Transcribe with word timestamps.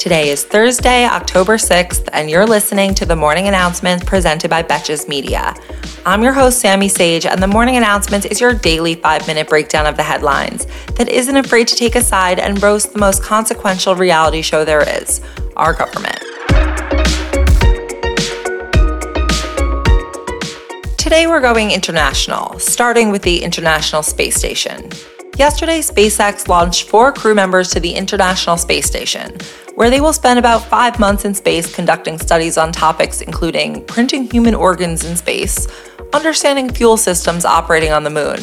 Today 0.00 0.30
is 0.30 0.44
Thursday, 0.44 1.04
October 1.04 1.58
6th, 1.58 2.08
and 2.14 2.30
you're 2.30 2.46
listening 2.46 2.94
to 2.94 3.04
the 3.04 3.14
morning 3.14 3.48
announcement 3.48 4.06
presented 4.06 4.48
by 4.48 4.62
Betches 4.62 5.06
Media. 5.06 5.54
I'm 6.06 6.22
your 6.22 6.32
host, 6.32 6.58
Sami 6.58 6.88
Sage, 6.88 7.26
and 7.26 7.42
the 7.42 7.46
morning 7.46 7.76
announcement 7.76 8.24
is 8.24 8.40
your 8.40 8.54
daily 8.54 8.94
five 8.94 9.26
minute 9.26 9.46
breakdown 9.46 9.84
of 9.84 9.98
the 9.98 10.02
headlines 10.02 10.66
that 10.94 11.10
isn't 11.10 11.36
afraid 11.36 11.68
to 11.68 11.76
take 11.76 11.96
a 11.96 12.02
side 12.02 12.38
and 12.38 12.62
roast 12.62 12.94
the 12.94 12.98
most 12.98 13.22
consequential 13.22 13.94
reality 13.94 14.40
show 14.40 14.64
there 14.64 14.88
is 15.02 15.20
our 15.58 15.74
government. 15.74 16.18
Today, 20.96 21.26
we're 21.26 21.42
going 21.42 21.72
international, 21.72 22.58
starting 22.58 23.10
with 23.10 23.20
the 23.20 23.42
International 23.42 24.02
Space 24.02 24.36
Station. 24.36 24.88
Yesterday, 25.36 25.80
SpaceX 25.80 26.48
launched 26.48 26.88
four 26.88 27.12
crew 27.12 27.34
members 27.34 27.70
to 27.70 27.80
the 27.80 27.92
International 27.92 28.58
Space 28.58 28.86
Station, 28.86 29.38
where 29.80 29.88
they 29.88 30.02
will 30.02 30.12
spend 30.12 30.38
about 30.38 30.62
five 30.62 30.98
months 30.98 31.24
in 31.24 31.32
space 31.32 31.74
conducting 31.74 32.18
studies 32.18 32.58
on 32.58 32.70
topics 32.70 33.22
including 33.22 33.82
printing 33.86 34.30
human 34.30 34.54
organs 34.54 35.04
in 35.04 35.16
space, 35.16 35.66
understanding 36.12 36.70
fuel 36.70 36.98
systems 36.98 37.46
operating 37.46 37.90
on 37.90 38.04
the 38.04 38.10
moon, 38.10 38.38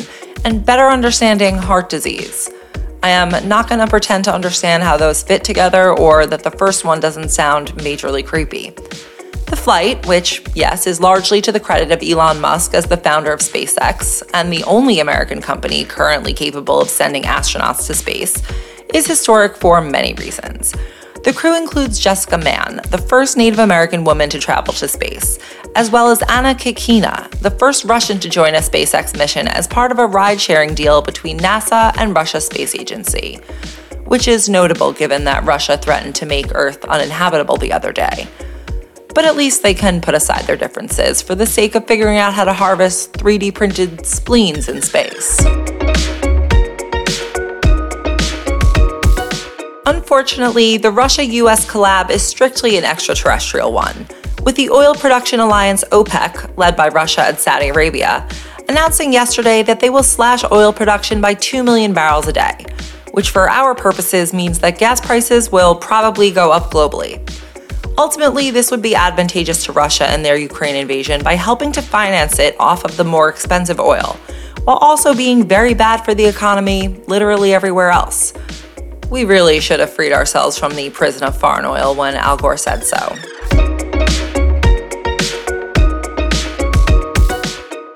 and 0.46 0.66
better 0.66 0.88
understanding 0.88 1.56
heart 1.56 1.90
disease. 1.90 2.50
I 3.04 3.10
am 3.10 3.48
not 3.48 3.70
going 3.70 3.78
to 3.78 3.86
pretend 3.86 4.24
to 4.24 4.34
understand 4.34 4.82
how 4.82 4.98
those 4.98 5.22
fit 5.22 5.44
together 5.44 5.96
or 5.96 6.26
that 6.26 6.42
the 6.42 6.50
first 6.50 6.84
one 6.84 7.00
doesn't 7.00 7.30
sound 7.30 7.68
majorly 7.74 8.26
creepy. 8.26 8.72
The 8.72 9.56
flight, 9.56 10.08
which, 10.08 10.42
yes, 10.56 10.88
is 10.88 11.00
largely 11.00 11.40
to 11.42 11.52
the 11.52 11.60
credit 11.60 11.92
of 11.92 12.02
Elon 12.02 12.42
Musk 12.42 12.74
as 12.74 12.88
the 12.88 12.98
founder 12.98 13.32
of 13.32 13.42
SpaceX 13.42 14.24
and 14.34 14.52
the 14.52 14.64
only 14.64 15.00
American 15.00 15.42
company 15.42 15.86
currently 15.86 16.34
capable 16.34 16.82
of 16.82 16.90
sending 16.90 17.26
astronauts 17.26 17.86
to 17.86 17.94
space, 17.94 18.42
is 18.92 19.06
historic 19.06 19.56
for 19.56 19.82
many 19.82 20.16
reasons. 20.16 20.74
The 21.28 21.34
crew 21.34 21.58
includes 21.58 22.00
Jessica 22.00 22.38
Mann, 22.38 22.80
the 22.90 22.98
first 22.98 23.36
Native 23.36 23.60
American 23.60 24.06
woman 24.06 24.30
to 24.30 24.40
travel 24.40 24.74
to 24.76 24.88
space, 24.88 25.38
as 25.76 25.92
well 25.92 26.10
as 26.10 26.22
Anna 26.30 26.56
Kikina, 26.56 27.30
the 27.42 27.52
first 27.52 27.84
Russian 27.84 28.18
to 28.22 28.30
join 28.30 28.56
a 28.56 28.60
SpaceX 28.60 29.14
mission 29.18 29.46
as 29.50 29.68
part 29.68 29.92
of 29.92 30.00
a 30.00 30.08
ride 30.08 30.40
sharing 30.40 30.74
deal 30.74 31.02
between 31.02 31.38
NASA 31.38 31.94
and 31.98 32.16
Russia's 32.16 32.46
space 32.46 32.74
agency, 32.76 33.42
which 34.06 34.30
is 34.30 34.48
notable 34.48 34.94
given 34.94 35.26
that 35.26 35.44
Russia 35.44 35.78
threatened 35.78 36.16
to 36.16 36.26
make 36.26 36.56
Earth 36.56 36.86
uninhabitable 36.86 37.58
the 37.58 37.74
other 37.74 37.92
day. 37.92 38.26
But 39.14 39.26
at 39.26 39.36
least 39.36 39.64
they 39.64 39.74
can 39.74 40.00
put 40.00 40.16
aside 40.16 40.46
their 40.46 40.56
differences 40.56 41.22
for 41.22 41.36
the 41.36 41.46
sake 41.46 41.76
of 41.76 41.86
figuring 41.88 42.20
out 42.20 42.36
how 42.36 42.46
to 42.46 42.54
harvest 42.54 43.12
3D 43.12 43.54
printed 43.54 44.06
spleens 44.06 44.70
in 44.70 44.82
space. 44.82 45.44
Unfortunately, 50.08 50.78
the 50.78 50.90
Russia 50.90 51.26
US 51.26 51.66
collab 51.66 52.10
is 52.10 52.24
strictly 52.24 52.78
an 52.78 52.86
extraterrestrial 52.86 53.74
one, 53.74 54.08
with 54.42 54.56
the 54.56 54.70
oil 54.70 54.96
production 54.96 55.42
alliance 55.42 55.84
OPEC, 55.92 56.58
led 56.58 56.78
by 56.78 56.88
Russia 56.88 57.24
and 57.24 57.38
Saudi 57.38 57.68
Arabia, 57.68 58.26
announcing 58.70 59.12
yesterday 59.12 59.64
that 59.64 59.82
they 59.82 59.90
will 59.90 60.04
slash 60.04 60.46
oil 60.50 60.72
production 60.72 61.20
by 61.20 61.34
2 61.34 61.62
million 61.62 61.92
barrels 61.92 62.26
a 62.26 62.32
day, 62.32 62.66
which 63.12 63.32
for 63.32 63.50
our 63.50 63.76
purposes 63.76 64.34
means 64.34 64.60
that 64.60 64.78
gas 64.78 65.02
prices 65.02 65.52
will 65.52 65.76
probably 65.76 66.32
go 66.32 66.54
up 66.54 66.72
globally. 66.72 67.20
Ultimately, 67.98 68.50
this 68.50 68.72
would 68.72 68.82
be 68.82 68.96
advantageous 68.96 69.66
to 69.66 69.74
Russia 69.74 70.10
and 70.10 70.24
their 70.24 70.38
Ukraine 70.38 70.78
invasion 70.78 71.22
by 71.22 71.34
helping 71.34 71.74
to 71.74 71.82
finance 71.82 72.40
it 72.40 72.56
off 72.62 72.86
of 72.86 72.96
the 72.96 73.04
more 73.04 73.28
expensive 73.28 73.82
oil, 73.82 74.18
while 74.64 74.78
also 74.78 75.14
being 75.14 75.46
very 75.46 75.74
bad 75.74 76.06
for 76.06 76.14
the 76.14 76.26
economy 76.26 77.04
literally 77.08 77.54
everywhere 77.54 77.90
else. 77.90 78.32
We 79.10 79.24
really 79.24 79.62
should 79.62 79.80
have 79.80 79.94
freed 79.94 80.12
ourselves 80.12 80.58
from 80.58 80.76
the 80.76 80.90
prison 80.90 81.24
of 81.24 81.40
foreign 81.40 81.64
oil 81.64 81.96
when 81.96 82.16
Al 82.16 82.36
Gore 82.36 82.58
said 82.58 82.84
so. 82.84 82.98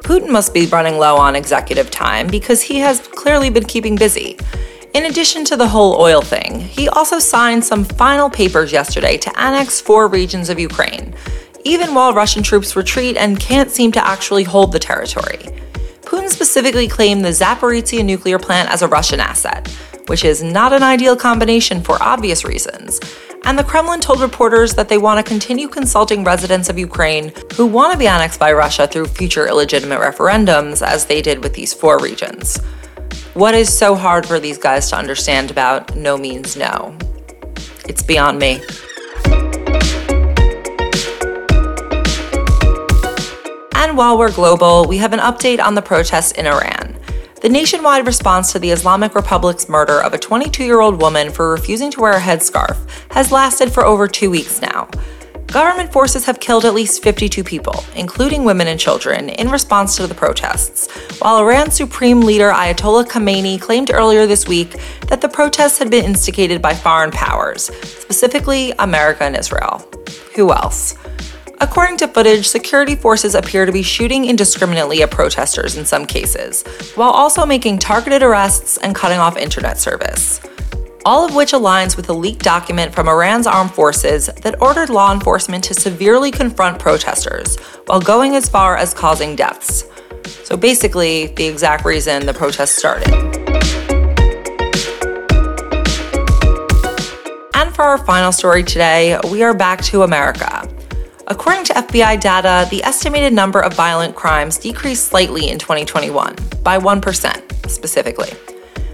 Putin 0.03 0.29
must 0.29 0.53
be 0.53 0.67
running 0.67 0.97
low 0.97 1.17
on 1.17 1.35
executive 1.35 1.91
time 1.91 2.27
because 2.27 2.61
he 2.61 2.79
has 2.79 2.99
clearly 2.99 3.49
been 3.49 3.65
keeping 3.65 3.95
busy. 3.95 4.37
In 4.93 5.05
addition 5.05 5.43
to 5.45 5.57
the 5.57 5.67
whole 5.67 5.99
oil 5.99 6.21
thing, 6.21 6.59
he 6.59 6.87
also 6.87 7.19
signed 7.19 7.63
some 7.63 7.83
final 7.83 8.29
papers 8.29 8.71
yesterday 8.71 9.17
to 9.17 9.39
annex 9.39 9.81
four 9.81 10.07
regions 10.07 10.49
of 10.49 10.59
Ukraine, 10.59 11.13
even 11.65 11.93
while 11.93 12.13
Russian 12.13 12.41
troops 12.41 12.75
retreat 12.75 13.17
and 13.17 13.39
can't 13.39 13.69
seem 13.69 13.91
to 13.93 14.05
actually 14.05 14.43
hold 14.43 14.71
the 14.71 14.79
territory. 14.79 15.39
Putin 16.01 16.29
specifically 16.29 16.87
claimed 16.87 17.23
the 17.23 17.29
Zaporizhia 17.29 18.03
nuclear 18.03 18.39
plant 18.39 18.69
as 18.69 18.81
a 18.81 18.87
Russian 18.87 19.19
asset, 19.19 19.73
which 20.07 20.23
is 20.23 20.43
not 20.43 20.73
an 20.73 20.83
ideal 20.83 21.15
combination 21.15 21.81
for 21.81 22.01
obvious 22.01 22.43
reasons. 22.43 22.99
And 23.43 23.57
the 23.57 23.63
Kremlin 23.63 24.01
told 24.01 24.21
reporters 24.21 24.75
that 24.75 24.87
they 24.87 24.97
want 24.97 25.17
to 25.17 25.29
continue 25.29 25.67
consulting 25.67 26.23
residents 26.23 26.69
of 26.69 26.77
Ukraine 26.77 27.33
who 27.55 27.65
want 27.65 27.91
to 27.91 27.97
be 27.97 28.07
annexed 28.07 28.39
by 28.39 28.51
Russia 28.53 28.87
through 28.87 29.07
future 29.07 29.47
illegitimate 29.47 29.99
referendums, 29.99 30.85
as 30.85 31.05
they 31.05 31.21
did 31.21 31.43
with 31.43 31.53
these 31.53 31.73
four 31.73 31.99
regions. 31.99 32.57
What 33.33 33.55
is 33.55 33.75
so 33.75 33.95
hard 33.95 34.25
for 34.25 34.39
these 34.39 34.57
guys 34.57 34.89
to 34.89 34.97
understand 34.97 35.49
about 35.49 35.95
no 35.95 36.17
means 36.17 36.55
no? 36.55 36.95
It's 37.85 38.03
beyond 38.03 38.37
me. 38.37 38.61
And 43.73 43.97
while 43.97 44.17
we're 44.17 44.31
global, 44.31 44.85
we 44.87 44.97
have 44.97 45.11
an 45.11 45.19
update 45.19 45.59
on 45.59 45.75
the 45.75 45.81
protests 45.81 46.31
in 46.33 46.45
Iran. 46.45 46.80
The 47.41 47.49
nationwide 47.49 48.05
response 48.05 48.51
to 48.51 48.59
the 48.59 48.69
Islamic 48.69 49.15
Republic's 49.15 49.67
murder 49.67 49.99
of 49.99 50.13
a 50.13 50.17
22 50.19 50.63
year 50.63 50.79
old 50.79 51.01
woman 51.01 51.31
for 51.31 51.49
refusing 51.49 51.89
to 51.89 51.99
wear 51.99 52.11
a 52.11 52.19
headscarf 52.19 52.77
has 53.13 53.31
lasted 53.31 53.73
for 53.73 53.83
over 53.83 54.07
two 54.07 54.29
weeks 54.29 54.61
now. 54.61 54.87
Government 55.47 55.91
forces 55.91 56.23
have 56.25 56.39
killed 56.39 56.65
at 56.65 56.75
least 56.75 57.01
52 57.01 57.43
people, 57.43 57.83
including 57.95 58.43
women 58.43 58.67
and 58.67 58.79
children, 58.79 59.29
in 59.29 59.49
response 59.49 59.95
to 59.95 60.05
the 60.05 60.13
protests, 60.13 60.87
while 61.19 61.39
Iran's 61.39 61.75
Supreme 61.75 62.21
Leader 62.21 62.51
Ayatollah 62.51 63.05
Khamenei 63.07 63.59
claimed 63.59 63.89
earlier 63.91 64.27
this 64.27 64.47
week 64.47 64.79
that 65.07 65.19
the 65.19 65.27
protests 65.27 65.79
had 65.79 65.89
been 65.89 66.05
instigated 66.05 66.61
by 66.61 66.75
foreign 66.75 67.09
powers, 67.09 67.75
specifically 67.83 68.71
America 68.77 69.23
and 69.23 69.35
Israel. 69.35 69.83
Who 70.35 70.51
else? 70.53 70.93
According 71.61 71.97
to 71.97 72.07
footage, 72.07 72.47
security 72.47 72.95
forces 72.95 73.35
appear 73.35 73.67
to 73.67 73.71
be 73.71 73.83
shooting 73.83 74.25
indiscriminately 74.25 75.03
at 75.03 75.11
protesters 75.11 75.77
in 75.77 75.85
some 75.85 76.07
cases, 76.07 76.63
while 76.95 77.11
also 77.11 77.45
making 77.45 77.77
targeted 77.77 78.23
arrests 78.23 78.77
and 78.77 78.95
cutting 78.95 79.19
off 79.19 79.37
internet 79.37 79.77
service. 79.77 80.41
All 81.05 81.23
of 81.23 81.35
which 81.35 81.51
aligns 81.51 81.95
with 81.95 82.09
a 82.09 82.13
leaked 82.13 82.41
document 82.41 82.95
from 82.95 83.07
Iran's 83.07 83.45
armed 83.45 83.75
forces 83.75 84.25
that 84.41 84.59
ordered 84.59 84.89
law 84.89 85.13
enforcement 85.13 85.63
to 85.65 85.75
severely 85.75 86.31
confront 86.31 86.79
protesters, 86.79 87.57
while 87.85 88.01
going 88.01 88.33
as 88.33 88.49
far 88.49 88.75
as 88.75 88.91
causing 88.91 89.35
deaths. 89.35 89.85
So 90.43 90.57
basically, 90.57 91.27
the 91.27 91.45
exact 91.45 91.85
reason 91.85 92.25
the 92.25 92.33
protests 92.33 92.75
started. 92.75 93.13
And 97.53 97.75
for 97.75 97.83
our 97.83 97.99
final 97.99 98.31
story 98.31 98.63
today, 98.63 99.19
we 99.29 99.43
are 99.43 99.53
back 99.53 99.83
to 99.83 100.01
America. 100.01 100.67
According 101.31 101.63
to 101.63 101.73
FBI 101.75 102.19
data, 102.19 102.67
the 102.69 102.83
estimated 102.83 103.31
number 103.31 103.61
of 103.61 103.71
violent 103.73 104.17
crimes 104.17 104.57
decreased 104.57 105.07
slightly 105.07 105.47
in 105.47 105.57
2021, 105.57 106.35
by 106.61 106.77
1% 106.77 107.69
specifically. 107.69 108.31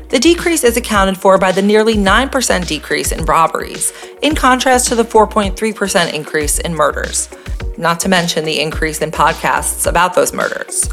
The 0.10 0.20
decrease 0.20 0.64
is 0.64 0.78
accounted 0.78 1.18
for 1.18 1.40
by 1.40 1.52
the 1.52 1.64
nearly 1.64 1.96
9% 1.96 2.68
decrease 2.68 3.12
in 3.12 3.26
robberies, 3.26 3.92
in 4.22 4.36
contrast 4.36 4.88
to 4.90 4.96
the 4.96 5.02
4.3% 5.02 6.14
increase 6.14 6.60
in 6.60 6.76
murders, 6.76 7.28
not 7.76 8.00
to 8.02 8.08
mention 8.08 8.46
the 8.46 8.60
increase 8.60 9.02
in 9.02 9.10
podcasts 9.10 9.88
about 9.88 10.14
those 10.14 10.32
murders. 10.32 10.88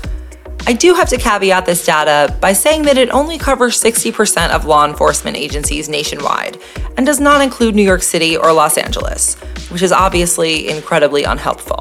I 0.67 0.73
do 0.73 0.95
have 0.95 1.11
to 1.11 1.19
caveat 1.19 1.67
this 1.67 1.85
data 1.85 2.35
by 2.41 2.55
saying 2.55 2.85
that 2.85 2.97
it 2.97 3.11
only 3.11 3.37
covers 3.37 3.79
60% 3.83 4.49
of 4.49 4.65
law 4.65 4.87
enforcement 4.87 5.37
agencies 5.37 5.91
nationwide 5.91 6.59
and 6.97 7.05
does 7.05 7.21
not 7.21 7.43
include 7.43 7.75
New 7.75 7.83
York 7.83 8.03
City 8.03 8.35
or 8.35 8.51
Los 8.51 8.79
Angeles, 8.79 9.35
which 9.69 9.83
is 9.83 9.93
obviously 9.93 10.71
incredibly 10.71 11.25
unhelpful. 11.25 11.81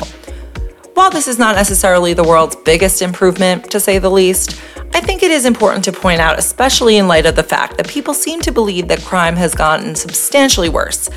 While 0.95 1.11
this 1.11 1.29
is 1.29 1.39
not 1.39 1.55
necessarily 1.55 2.13
the 2.13 2.25
world's 2.25 2.57
biggest 2.57 3.01
improvement, 3.01 3.71
to 3.71 3.79
say 3.79 3.99
the 3.99 4.11
least, 4.11 4.61
I 4.93 4.99
think 4.99 5.23
it 5.23 5.31
is 5.31 5.45
important 5.45 5.85
to 5.85 5.93
point 5.93 6.19
out, 6.19 6.37
especially 6.37 6.97
in 6.97 7.07
light 7.07 7.25
of 7.25 7.37
the 7.37 7.41
fact 7.41 7.77
that 7.77 7.87
people 7.87 8.13
seem 8.13 8.41
to 8.41 8.51
believe 8.51 8.89
that 8.89 9.01
crime 9.01 9.37
has 9.37 9.55
gotten 9.55 9.95
substantially 9.95 10.67
worse, 10.67 11.09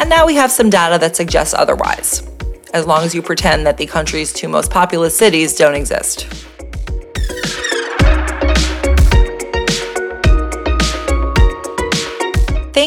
and 0.00 0.10
now 0.10 0.26
we 0.26 0.34
have 0.34 0.50
some 0.50 0.70
data 0.70 0.98
that 0.98 1.14
suggests 1.14 1.54
otherwise, 1.54 2.28
as 2.74 2.84
long 2.84 3.04
as 3.04 3.14
you 3.14 3.22
pretend 3.22 3.64
that 3.64 3.76
the 3.76 3.86
country's 3.86 4.32
two 4.32 4.48
most 4.48 4.72
populous 4.72 5.16
cities 5.16 5.54
don't 5.54 5.76
exist. 5.76 6.26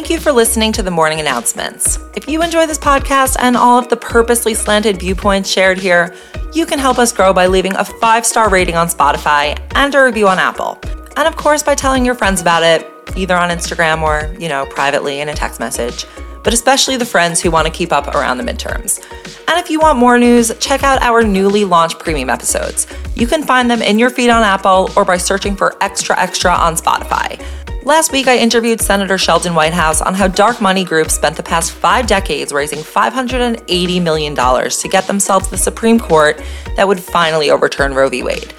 Thank 0.06 0.20
you 0.20 0.24
for 0.24 0.32
listening 0.34 0.72
to 0.74 0.84
the 0.84 0.92
morning 0.92 1.20
announcements. 1.20 1.98
If 2.16 2.30
you 2.30 2.44
enjoy 2.44 2.68
this 2.68 2.78
podcast 2.78 3.38
and 3.40 3.58
all 3.58 3.80
of 3.80 3.90
the 3.90 3.98
purposely 3.98 4.54
slanted 4.54 5.00
viewpoints 5.00 5.50
shared 5.50 5.80
here, 5.80 6.14
you 6.54 6.68
can 6.68 6.78
help 6.78 7.00
us 7.00 7.12
grow 7.12 7.34
by 7.34 7.48
leaving 7.48 7.74
a 7.76 7.84
five 7.84 8.24
star 8.24 8.48
rating 8.52 8.76
on 8.76 8.88
Spotify 8.88 9.60
and 9.74 9.96
a 9.96 10.04
review 10.04 10.28
on 10.28 10.38
Apple. 10.38 10.78
And 11.18 11.28
of 11.28 11.36
course, 11.36 11.64
by 11.64 11.74
telling 11.74 12.06
your 12.06 12.14
friends 12.14 12.40
about 12.40 12.62
it, 12.62 12.88
either 13.18 13.36
on 13.36 13.50
Instagram 13.50 14.04
or, 14.04 14.32
you 14.40 14.48
know, 14.48 14.68
privately 14.68 15.22
in 15.22 15.30
a 15.30 15.34
text 15.34 15.60
message. 15.60 16.06
but 16.44 16.54
especially 16.54 16.96
the 16.96 17.06
friends 17.06 17.42
who 17.42 17.50
want 17.50 17.66
to 17.66 17.74
keep 17.74 17.92
up 17.92 18.14
around 18.14 18.38
the 18.38 18.44
midterms. 18.44 19.04
And 19.48 19.60
if 19.60 19.72
you 19.72 19.80
want 19.80 19.98
more 19.98 20.20
news, 20.20 20.56
check 20.60 20.84
out 20.84 21.02
our 21.02 21.24
newly 21.24 21.66
launched 21.66 21.98
premium 21.98 22.30
episodes. 22.30 22.86
You 23.16 23.26
can 23.26 23.42
find 23.42 23.72
them 23.72 23.82
in 23.82 23.98
your 23.98 24.12
feed 24.12 24.30
on 24.30 24.44
Apple 24.44 24.92
or 24.96 25.04
by 25.04 25.18
searching 25.18 25.56
for 25.56 25.76
Extra 25.82 26.16
Extra 26.20 26.52
on 26.52 26.76
Spotify. 26.76 27.44
Last 27.86 28.12
week, 28.12 28.28
I 28.28 28.36
interviewed 28.36 28.82
Senator 28.82 29.16
Sheldon 29.16 29.54
Whitehouse 29.54 30.02
on 30.02 30.16
how 30.16 30.28
dark 30.28 30.60
money 30.60 30.84
groups 30.84 31.14
spent 31.14 31.38
the 31.38 31.44
past 31.44 31.72
five 31.72 32.08
decades 32.08 32.52
raising 32.52 32.80
$580 32.80 34.02
million 34.02 34.34
to 34.36 34.88
get 34.90 35.06
themselves 35.06 35.52
the 35.52 35.58
Supreme 35.58 36.00
Court 36.00 36.42
that 36.78 36.88
would 36.88 37.00
finally 37.00 37.52
overturn 37.52 37.94
Roe 37.94 38.10
v. 38.10 38.24
Wade. 38.24 38.56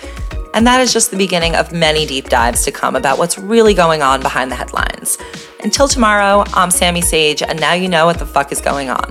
And 0.54 0.64
that 0.68 0.80
is 0.80 0.92
just 0.92 1.10
the 1.10 1.16
beginning 1.16 1.56
of 1.56 1.72
many 1.72 2.06
deep 2.06 2.28
dives 2.28 2.64
to 2.66 2.70
come 2.70 2.94
about 2.94 3.18
what's 3.18 3.36
really 3.36 3.74
going 3.74 4.00
on 4.00 4.22
behind 4.22 4.52
the 4.52 4.54
headlines. 4.54 5.18
Until 5.64 5.88
tomorrow, 5.88 6.44
I'm 6.54 6.70
Sami 6.70 7.00
Sage, 7.00 7.42
and 7.42 7.58
now 7.58 7.72
you 7.72 7.88
know 7.88 8.06
what 8.06 8.20
the 8.20 8.26
fuck 8.26 8.52
is 8.52 8.60
going 8.60 8.90
on. 8.90 9.10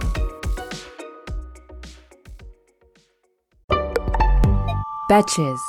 Betches. 5.10 5.60